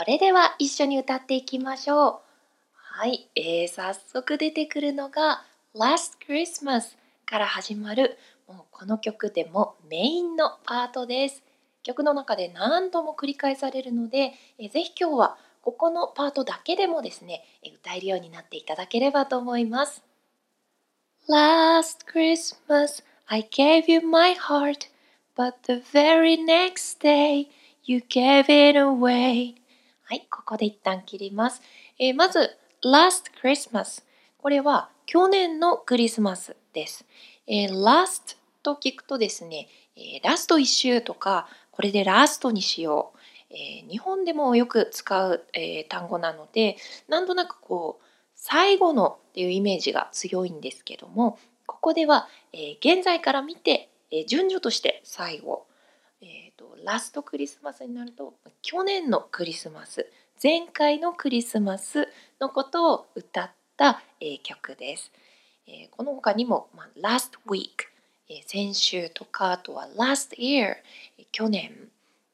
[0.00, 2.18] それでは一緒に歌っていきましょう。
[2.72, 8.16] はい、えー、早速出てくるのが Last Christmas から始まる
[8.48, 11.42] もうこの曲でもメインのパートです。
[11.82, 20.02] 曲の中で何度も繰り返されるので、えー、ぜひ今日はここのパートだけでもですね、歌えるようになっていただければと思います。
[21.28, 24.88] Last Christmas I gave you my heart,
[25.36, 27.48] but the very next day
[27.84, 29.59] you gave it away.
[30.10, 31.62] はい、ここで一旦切ります。
[31.96, 34.02] えー、まず、last Christmas。
[34.38, 37.04] これは去年のクリスマスです。
[37.46, 43.54] えー、last と聞くとですね、えー、ラスト1週とか、これでラストにしよう。
[43.54, 48.04] えー、日本でもよく使う、えー、単語なので、なんとなくこう、
[48.34, 55.68] 最後のっていうイメージが強いんですけども、ここでは、えー、現在から見て、え、順序として最後、
[56.60, 60.06] と、ラストクリスマスになると去年のクリスマス
[60.42, 62.06] 前回のクリスマス
[62.38, 65.10] のことを歌った、えー、曲です、
[65.66, 67.88] えー、この他にも、まあ、last week、
[68.28, 70.76] えー、先週とかあとは last year、
[71.18, 71.88] えー、去年、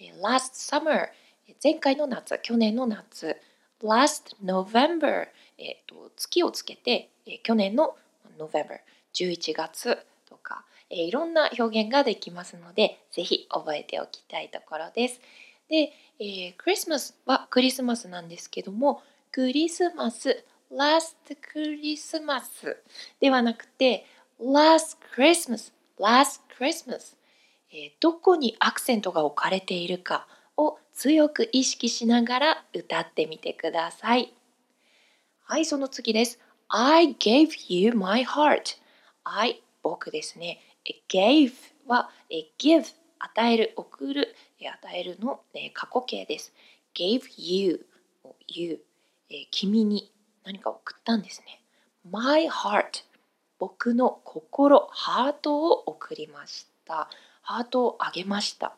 [0.00, 1.10] えー、last summer、
[1.46, 3.36] えー、前回の夏去年の夏
[3.80, 7.94] last November、えーと、月をつけて、えー、去年の
[8.36, 8.80] November
[9.14, 15.20] 11月とか、えー、いろんな表現ができますので、ぜひ覚えておきたいところです。
[15.68, 22.82] で、えー、クリスマスはクリスマスなんですけども、クリスマス、last クリスマス
[23.20, 24.06] ではなくて、
[24.40, 27.16] last Christmas、last Christmas、
[27.70, 34.32] え、どこにアクセントが置かれているかを強く意識しながら歌ってみてください。
[35.44, 36.40] はい、その次です。
[36.68, 38.78] I gave you my heart.
[39.24, 40.60] I 僕ですね
[41.08, 41.52] gave
[41.86, 42.10] は
[42.58, 42.84] give
[43.18, 45.40] 与える送る与えるの
[45.72, 46.52] 過去形です。
[46.94, 47.86] gave you
[48.46, 48.80] you
[49.50, 50.12] 君に。
[50.44, 51.60] 何か送ったんですね。
[52.10, 53.04] my heart
[53.58, 57.10] 僕の心ハートを送りました。
[57.42, 58.74] ハートをあげました。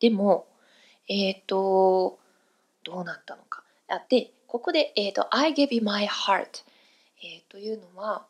[0.00, 0.46] でも
[1.08, 2.18] えっ、ー、と
[2.84, 3.62] どうなったのか。
[4.08, 6.64] でここで、えーと、I give you my heart、
[7.22, 8.26] えー、というのは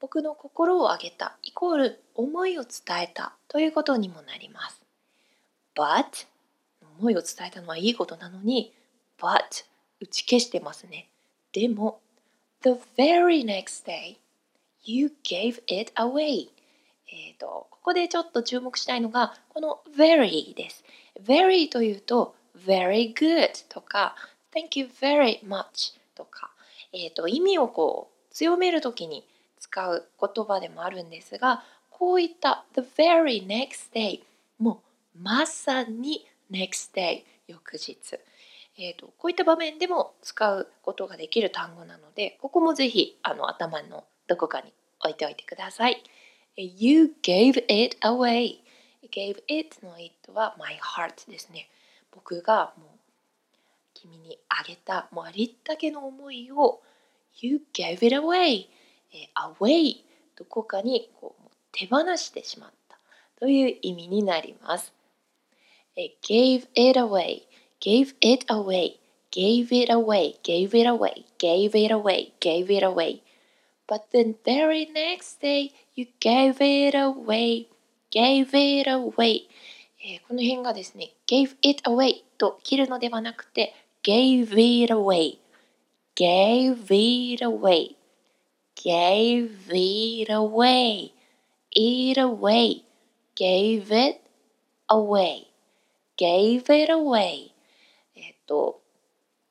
[0.00, 4.82] 僕の心をあげたイコール思いを伝えたということにもなります。
[5.76, 6.26] But
[6.98, 8.72] 思いを伝えたのはいいことなのに
[9.18, 9.66] But
[10.00, 11.08] 打ち消してますね。
[11.52, 12.00] でも
[12.62, 14.16] The very next day
[14.84, 16.48] you gave it away
[17.12, 20.82] えっ、とここでちょっと注目したいのがこの very です。
[21.22, 24.16] very というと very good とか
[24.54, 26.50] thank you very much とか、
[26.94, 29.24] えーと意味をこう強めるときに
[29.70, 34.20] 使う言葉でもあるんですがこういった the very next day
[34.58, 34.82] も
[35.14, 37.96] うまさに next day 翌日、
[38.78, 46.02] えーと、こういった場面でも使うことができる単語なのでここもぜひあの頭のどこかに置いておいてください。
[46.56, 48.58] You gave it away
[49.10, 51.68] gave it の it は my heart ですね。
[52.12, 52.88] 僕がもう
[53.94, 56.80] 君にあげたもうありったけの思いを
[57.40, 58.66] You gave it away
[59.12, 59.96] えー、away
[60.36, 62.98] どこかにこう手放してしまった
[63.38, 64.92] という意味になります。
[65.96, 67.42] え gave it away,
[67.80, 68.98] gave it away,
[69.30, 73.22] gave it away, gave it away, gave it away, gave it away.
[73.86, 77.66] But then very next day you gave it away,
[78.10, 79.48] gave it away.
[80.02, 84.52] えー、この辺がですね、gave it away と切るのではなくて、gave
[84.84, 85.38] it away,
[86.16, 87.99] gave it away
[88.74, 91.12] gave it away,
[91.70, 92.84] it away,
[93.34, 94.20] gave it
[94.88, 95.46] away,
[96.16, 97.52] gave it away.
[98.16, 98.80] えっと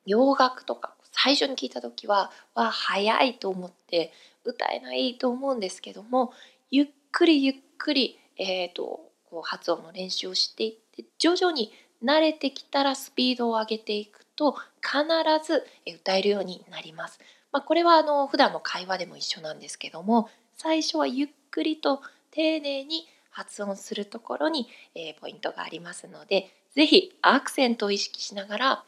[0.06, 4.12] 洋楽とか最初に聞いた時はは早いと思って
[4.44, 6.32] 歌えないと思うんですけども
[6.70, 15.04] ゆっくりゆっくり、えーと、こう発音の練習をしていって徐々に慣れてきたらスピードを上げていくと必
[15.44, 15.66] ず
[15.98, 17.18] 歌えるようになります。
[17.52, 22.00] まあ、これはあの普段の会話でも一緒なんですけども最初はゆっくりと
[22.30, 28.84] 丁寧に発音するところに、えー、ポイントがありますのでぜひアクセントを意識しながら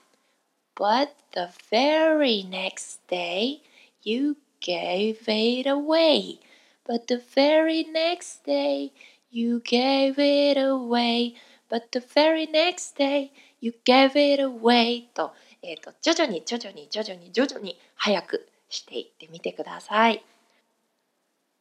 [0.76, 3.60] But the very next day
[4.02, 6.38] you gave it away
[6.86, 8.92] But the very next day
[9.30, 11.34] you gave it away
[11.68, 13.30] But the very next day
[13.60, 15.32] you gave it away と,、
[15.62, 20.24] えーと徐々に徐々に徐々に徐々に早くしていってみてください。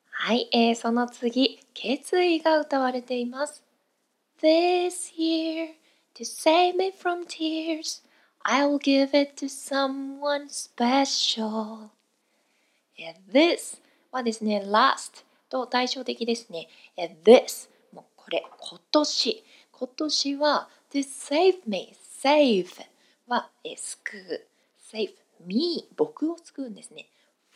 [0.09, 3.63] はい、えー、その次、決意が歌われています。
[4.41, 5.73] This year,
[6.15, 8.03] to save me from tears,
[8.43, 11.89] I'll give it to someone special.
[13.31, 13.81] This
[14.11, 16.67] はですね、last と対照的ですね。
[17.25, 19.43] This もうこれ、今年。
[19.71, 22.67] 今年は to save me, save
[23.27, 24.47] は救う。
[24.93, 27.07] save me 僕を救うんですね。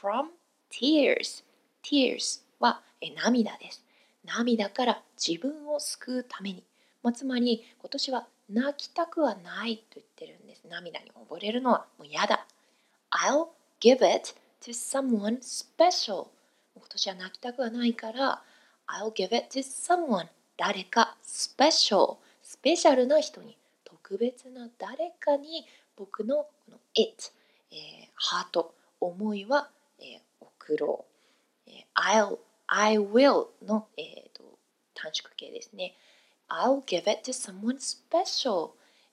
[0.01, 0.27] from
[0.71, 1.43] tears,
[1.83, 2.81] tears は
[3.15, 3.83] 涙です。
[4.23, 6.63] 涙から自分を救うために。
[7.03, 10.63] まあ、つまり今年は泣きたくはないと言ってるんです。
[10.69, 12.45] 涙に溺れるのはもう嫌だ。
[13.11, 13.49] I'll
[13.79, 16.27] give it to someone special.
[16.75, 18.41] 今年は泣きたくはないから
[18.87, 20.27] I'll give it to someone
[20.57, 25.65] 誰か special スペシャルな人に特別な誰かに
[25.95, 27.31] 僕のこの it、
[27.75, 29.69] えー、ハート思いは、
[29.99, 31.05] えー、送ろ
[31.67, 32.37] う、えー、I'll
[32.67, 34.43] I will の、えーと、
[34.95, 35.93] 短縮形ですね。
[36.49, 38.71] I'll give it to someone special、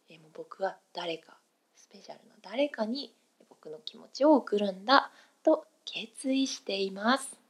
[0.09, 1.37] えー、もう僕は誰か
[1.77, 3.13] スペシャルな誰かに
[3.49, 5.11] 僕の気持ちを送るんだ
[5.43, 7.42] と決意しています。